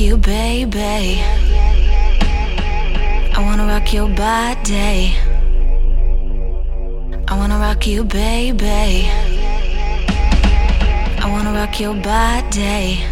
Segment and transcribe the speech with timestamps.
[0.00, 1.20] you, baby.
[3.34, 5.16] I wanna rock your body.
[7.26, 9.08] I wanna rock you, baby.
[11.22, 13.02] I wanna rock your body.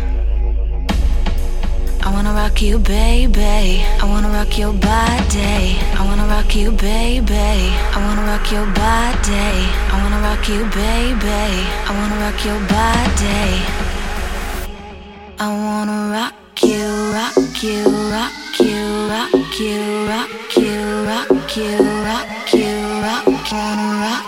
[2.04, 3.82] I wanna rock you, baby.
[4.00, 5.78] I wanna rock your body.
[5.98, 7.34] I wanna rock you, baby.
[7.94, 9.50] I wanna rock your body.
[9.92, 11.46] I wanna rock you, baby.
[11.88, 13.46] I wanna rock your body.
[15.38, 16.35] I wanna rock
[17.56, 23.26] rock you, rock you, rock you, rock you, rock you, rock you, rock.
[23.52, 24.25] You,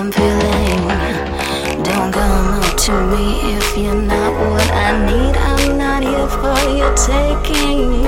[0.00, 0.88] I'm feeling.
[1.84, 5.36] Don't come up to me if you're not what I need.
[5.36, 8.04] I'm not here for your taking.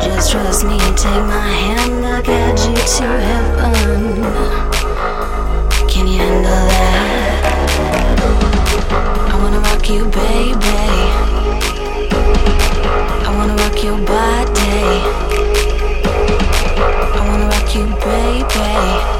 [0.00, 4.22] Just trust me, take my hand, I'll guide you to heaven.
[5.88, 7.42] Can you handle that?
[9.32, 10.78] I wanna rock you, baby.
[13.26, 15.02] I wanna rock your body.
[17.18, 19.19] I wanna rock you, baby.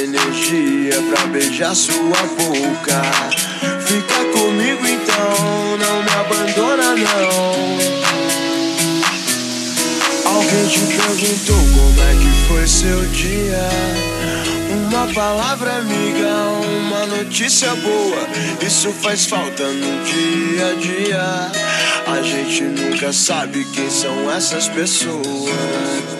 [0.00, 3.02] energia pra beijar sua boca.
[3.86, 8.00] Fica comigo então, não me abandona não.
[10.32, 13.68] Alguém te perguntou como é que foi seu dia?
[14.88, 16.28] Uma palavra amiga,
[16.78, 18.26] uma notícia boa.
[18.64, 21.52] Isso faz falta no dia a dia.
[22.06, 26.19] A gente nunca sabe quem são essas pessoas.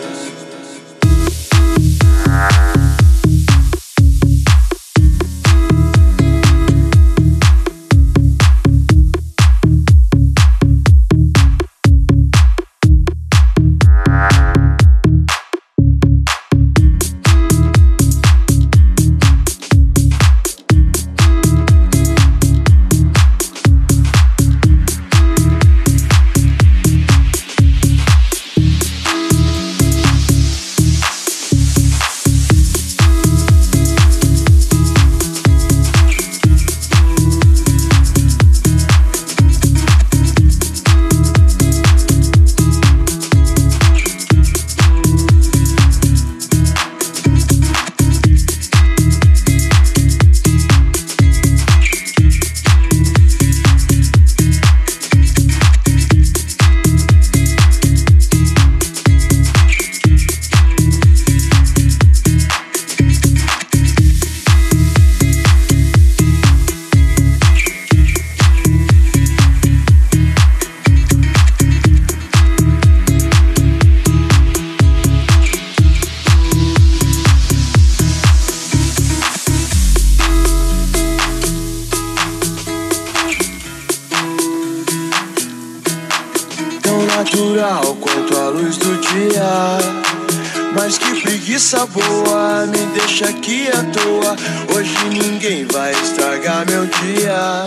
[92.67, 94.37] me deixa aqui à toa.
[94.75, 97.65] Hoje ninguém vai estragar meu dia.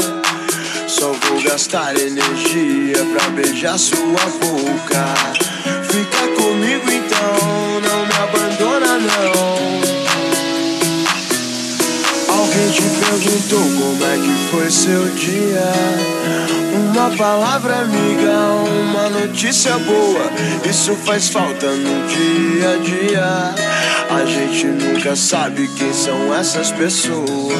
[0.87, 5.05] Só vou gastar energia pra beijar sua boca.
[5.89, 9.92] Fica comigo então, não me abandona não.
[12.53, 15.73] Alguém te perguntou como é que foi seu dia.
[16.91, 18.31] Uma palavra amiga,
[18.79, 20.31] uma notícia boa.
[20.63, 23.55] Isso faz falta no dia a dia.
[24.15, 27.57] A gente nunca sabe quem são essas pessoas.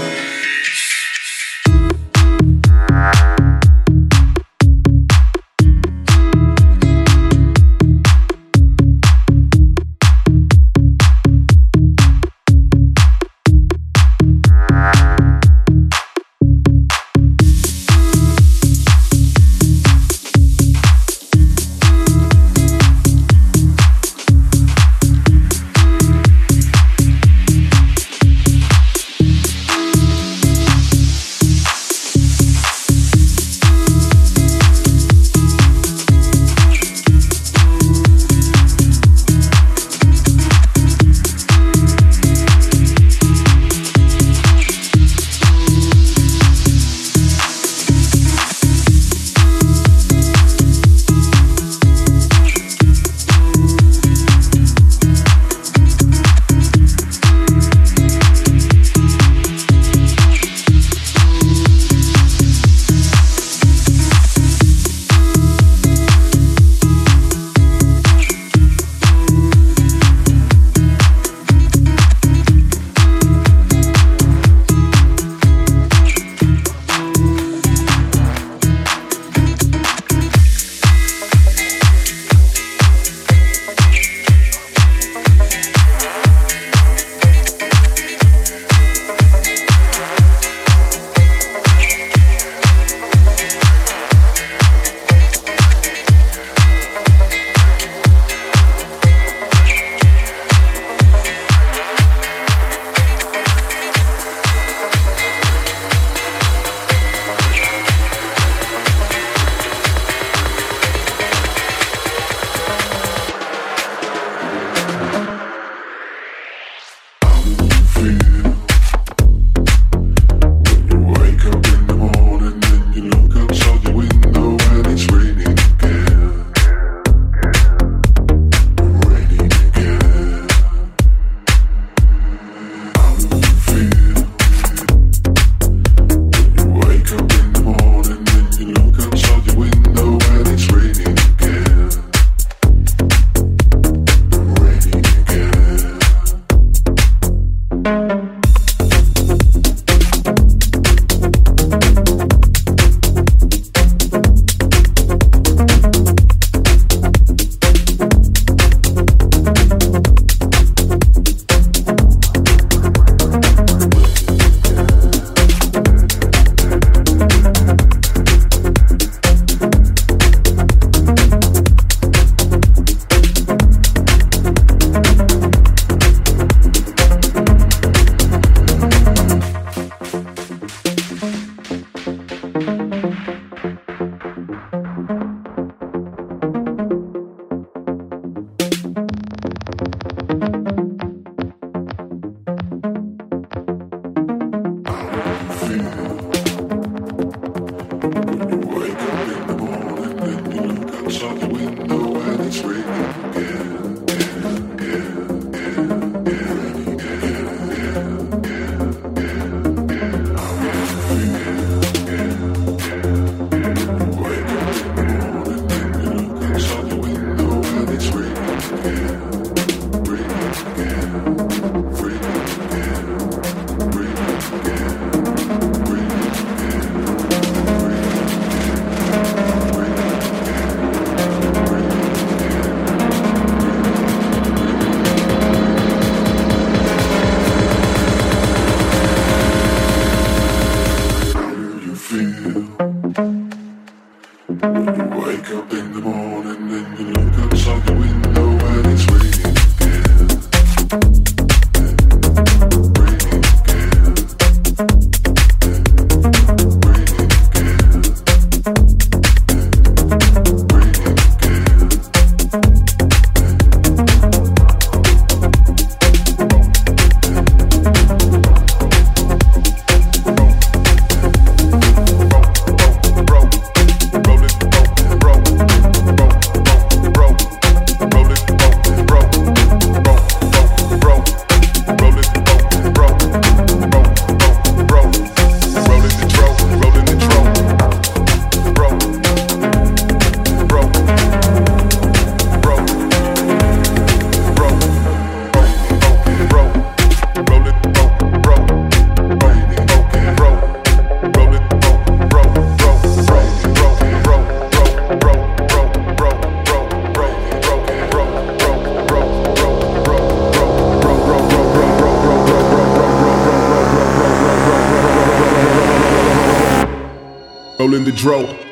[318.12, 318.63] Dro.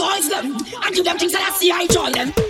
[0.00, 0.56] boys them.
[0.80, 2.49] I do them things that I see, I join them.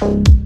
[0.00, 0.45] Bye.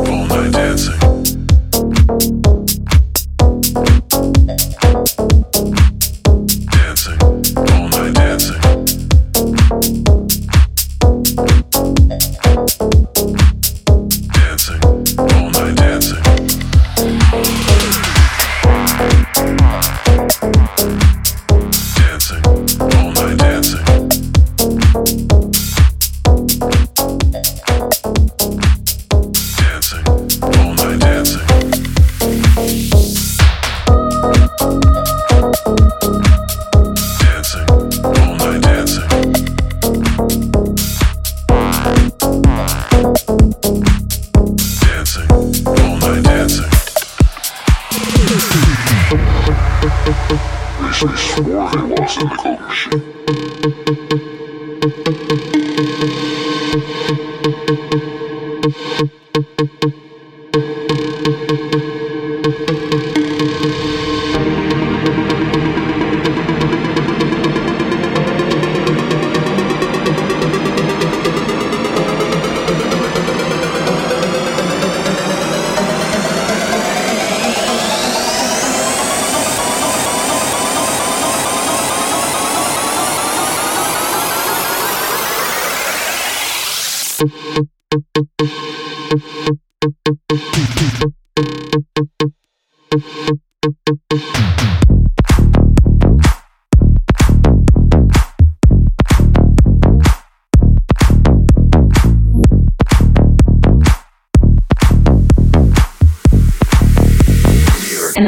[22.39, 23.10] dancing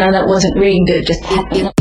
[0.06, 1.06] know that wasn't really good.
[1.06, 1.24] Just,
[1.56, 1.73] you know,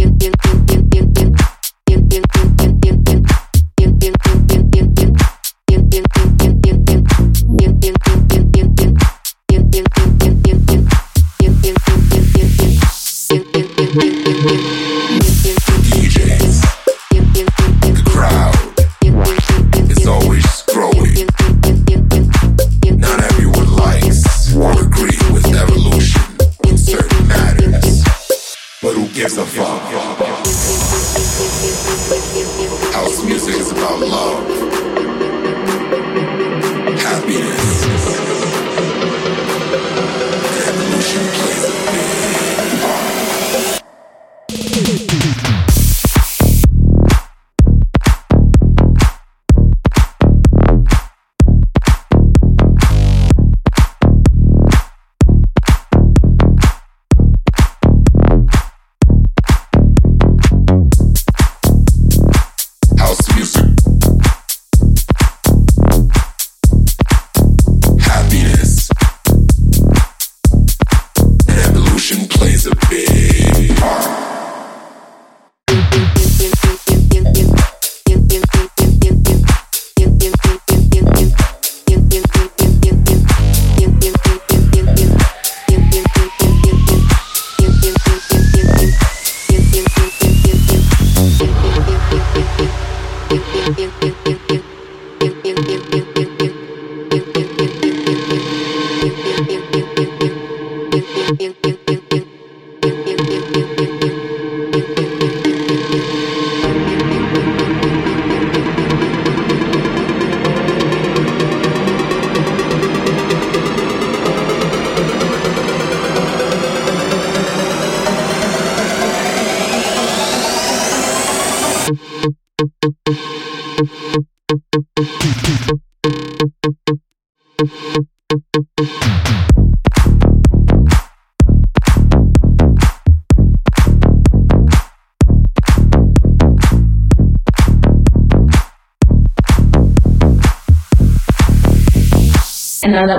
[34.02, 34.51] alone.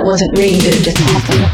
[0.04, 1.53] wasn't really good just happened.